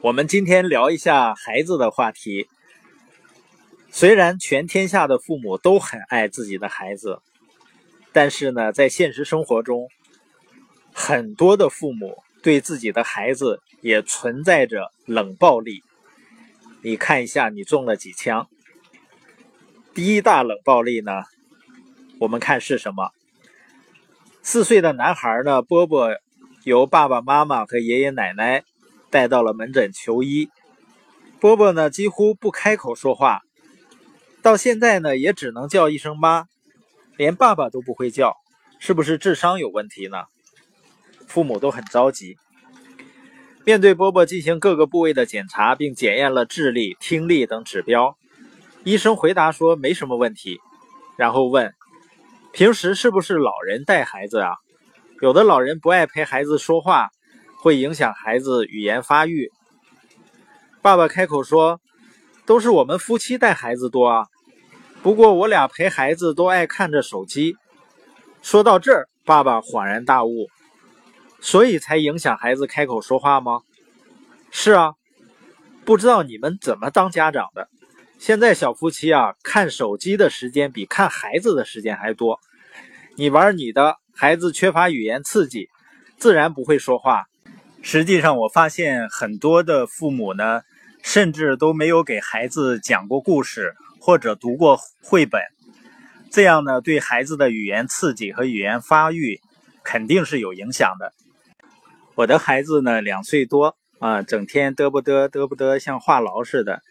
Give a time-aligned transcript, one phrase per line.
[0.00, 2.46] 我们今天聊一下孩子的话题。
[3.90, 7.20] 虽然全天下的父母都很爱自己的孩子，
[8.12, 9.88] 但是呢，在现实生活中，
[10.92, 15.82] 很多的父母对自己的孩子也存在着冷暴力。
[16.82, 18.48] 你看一下，你中了几枪？
[19.94, 21.24] 第一大冷暴力呢，
[22.20, 23.10] 我们看是什么？
[24.42, 26.08] 四岁的男孩呢，波波
[26.62, 28.62] 由爸爸妈妈和爷爷奶奶。
[29.10, 30.50] 带到了门诊求医，
[31.40, 33.40] 波波呢几乎不开口说话，
[34.42, 36.44] 到现在呢也只能叫一声妈，
[37.16, 38.36] 连爸爸都不会叫，
[38.78, 40.24] 是不是智商有问题呢？
[41.26, 42.36] 父母都很着急。
[43.64, 48.16] 面对波波进行各个部位的检查，并检验了智力、听力等指标，
[48.82, 50.58] 医生回答说没什么问题，
[51.16, 51.74] 然后问：
[52.52, 54.54] 平时是不是老人带孩子啊？
[55.20, 57.10] 有的老人不爱陪孩子说话。
[57.60, 59.50] 会影响孩子语言发育。
[60.80, 61.80] 爸爸开口说
[62.46, 64.26] ：“都是我们夫妻带孩子多啊，
[65.02, 67.56] 不过我俩陪孩子都爱看着手机。”
[68.42, 70.48] 说到这儿，爸爸恍然大悟
[71.42, 73.62] ：“所以才影响孩子开口说话吗
[74.52, 74.94] ？”“是啊，
[75.84, 77.68] 不知道你们怎么当家长的。
[78.18, 82.38] 现在小夫妻啊，看手机的时间比看孩子的时间还多。
[83.16, 85.68] 你玩你的，孩子缺乏语言刺激，
[86.16, 87.24] 自然不会说话。”
[87.80, 90.62] 实际上，我发现很多的父母呢，
[91.02, 95.40] 甚至都没有给孩子讲过故事或者读过绘本，
[96.30, 99.40] 这样呢，对孩子的语言刺激和语言发育
[99.84, 101.12] 肯定是有影响的。
[102.14, 106.82] 我的孩子呢，两岁多啊，整天嘚不嘚嘚不嘚，像话痨似的。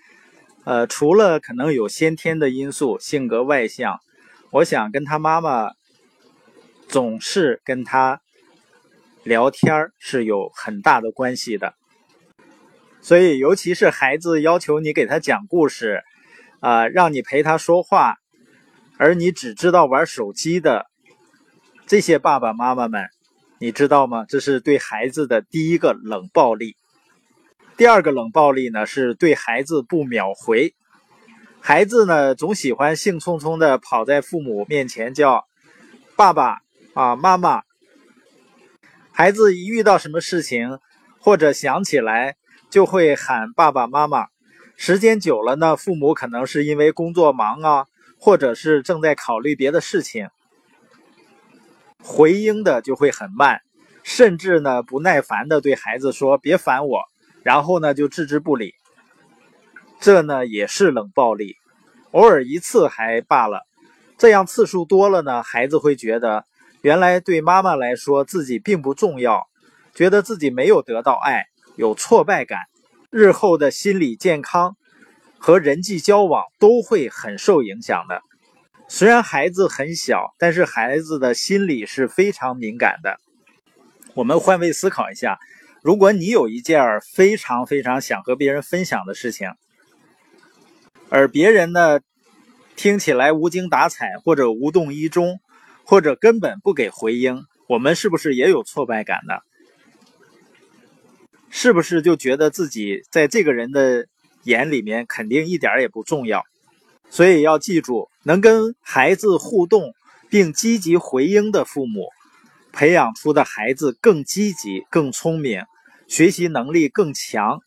[0.63, 3.99] 呃，除了可能有先天的因素，性格外向，
[4.51, 5.73] 我想跟他妈妈
[6.87, 8.21] 总是跟他。
[9.27, 11.73] 聊天是有很大的关系的，
[13.01, 16.01] 所以尤其是孩子要求你给他讲故事，
[16.61, 18.15] 啊，让你陪他说话，
[18.97, 20.85] 而你只知道玩手机的
[21.85, 23.09] 这些爸爸妈妈们，
[23.59, 24.25] 你知道吗？
[24.29, 26.77] 这是对孩子的第一个冷暴力。
[27.75, 30.73] 第二个冷暴力呢，是对孩子不秒回。
[31.59, 35.45] 孩子呢，总喜欢兴冲冲的跑在父母面前叫
[36.15, 36.59] 爸爸
[36.93, 37.66] 啊，妈妈。
[39.17, 40.77] 孩子一遇到什么事情，
[41.19, 42.35] 或者想起来，
[42.69, 44.27] 就会喊爸爸妈妈。
[44.75, 47.87] 时间久了呢，父母可能是因为工作忙啊，
[48.19, 50.29] 或者是正在考虑别的事情，
[51.97, 53.61] 回应的就会很慢，
[54.03, 57.01] 甚至呢不耐烦的对孩子说：“别烦我。”
[57.41, 58.75] 然后呢就置之不理。
[59.99, 61.55] 这呢也是冷暴力，
[62.11, 63.65] 偶尔一次还罢了，
[64.19, 66.45] 这样次数多了呢，孩子会觉得。
[66.87, 69.49] 原来对妈妈来说，自己并不重要，
[69.93, 72.59] 觉得自己没有得到爱，有挫败感，
[73.09, 74.77] 日后的心理健康
[75.37, 78.21] 和人际交往都会很受影响的。
[78.87, 83.17] 虽然孩子很小，但是孩子的心理是非常敏感的。
[84.13, 85.39] 我们换位思考一下，
[85.83, 89.49] 如果你有一件非常非常想和别人分享的事情，
[91.09, 91.99] 而别人呢，
[92.77, 95.41] 听起来无精打采或者无动于衷。
[95.87, 99.35] 或者根本不给回应，我们是不是也有挫败感呢？
[101.49, 104.05] 是不是就觉得自己在这个人的
[104.43, 106.43] 眼里面肯定一点也不重要？
[107.09, 109.93] 所以要记住，能跟孩子互动
[110.29, 112.09] 并积极回应的父母，
[112.73, 115.63] 培养出的孩子更积极、更聪明，
[116.09, 117.61] 学习能力更强。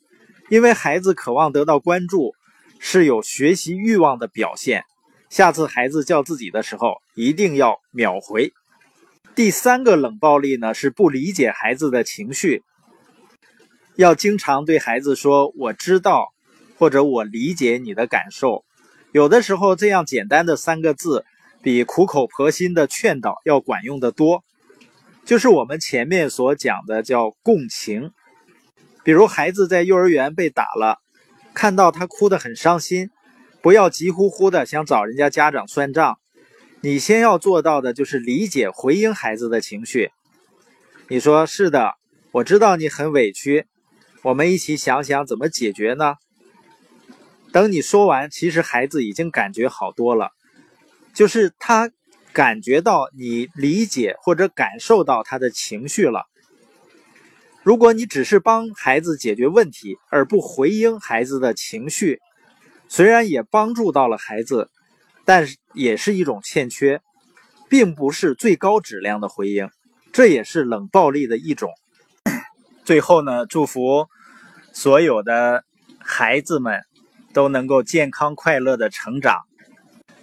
[0.51, 2.35] 因为孩子渴望得到关注，
[2.79, 4.85] 是有学习欲望的表现。
[5.31, 8.53] 下次孩子叫自己的时候，一定要秒回。
[9.37, 12.65] 第三个冷暴力呢，是不理解孩子的情绪，
[13.95, 16.33] 要经常对孩子说“我知道”
[16.77, 18.65] 或者“我理解你的感受”。
[19.15, 21.25] 有的时候，这样简单的三个字，
[21.63, 24.43] 比苦口婆心的劝导要管用的多。
[25.25, 28.11] 就是我们前面所讲的叫共情。
[29.05, 30.99] 比如孩子在幼儿园被打了，
[31.55, 33.11] 看到他哭得很伤心。
[33.63, 36.19] 不要急呼呼的想找人家家长算账，
[36.81, 40.11] 你先要做到的就是理解、回应孩子的情绪。
[41.09, 41.95] 你说是的，
[42.33, 43.67] 我知道你很委屈，
[44.23, 46.15] 我们一起想想怎么解决呢？
[47.53, 50.31] 等你说完，其实孩子已经感觉好多了，
[51.13, 51.91] 就是他
[52.33, 56.27] 感觉到你理解或者感受到他的情绪了。
[57.63, 62.21] 如果你只是帮孩子解决问题，而不回应孩子的情绪，
[62.93, 64.69] 虽然也帮助到了孩子，
[65.25, 67.01] 但是也是一种欠缺，
[67.69, 69.71] 并不是最高质量的回应，
[70.13, 71.71] 这也是冷暴力的一种。
[72.85, 74.09] 最后呢，祝福
[74.73, 75.63] 所有的
[76.01, 76.83] 孩子们
[77.33, 79.43] 都能够健康快乐的成长，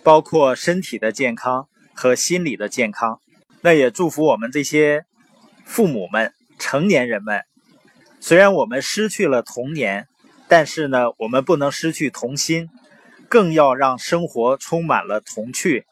[0.03, 3.21] 包括身体的健康和心理的健康。
[3.61, 5.05] 那也祝福我们这些
[5.63, 7.43] 父母们、成年人们，
[8.19, 10.09] 虽然我们失去了童年，
[10.47, 12.69] 但是呢，我们不能失去童心，
[13.27, 15.85] 更要让生活充满了童趣。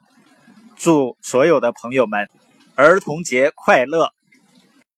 [0.78, 2.30] 祝所有的朋友们
[2.75, 4.12] 儿童节快乐！